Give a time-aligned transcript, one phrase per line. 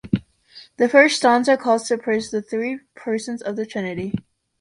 [0.77, 4.15] The first stanza calls to praise the three persons of the Trinity.